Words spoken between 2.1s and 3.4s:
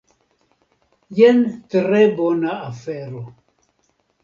bona afero.